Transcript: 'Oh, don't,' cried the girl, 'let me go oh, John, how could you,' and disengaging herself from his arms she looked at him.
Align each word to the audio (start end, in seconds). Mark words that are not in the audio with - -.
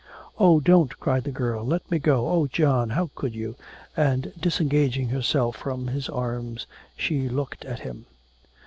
'Oh, 0.39 0.59
don't,' 0.59 0.99
cried 0.99 1.25
the 1.25 1.31
girl, 1.31 1.63
'let 1.63 1.91
me 1.91 1.99
go 1.99 2.27
oh, 2.27 2.47
John, 2.47 2.89
how 2.89 3.11
could 3.13 3.35
you,' 3.35 3.55
and 3.95 4.33
disengaging 4.39 5.09
herself 5.09 5.55
from 5.55 5.85
his 5.89 6.09
arms 6.09 6.65
she 6.97 7.29
looked 7.29 7.63
at 7.65 7.81
him. 7.81 8.07